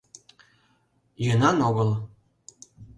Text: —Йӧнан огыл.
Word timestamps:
—Йӧнан 1.23 1.57
огыл. 1.67 1.89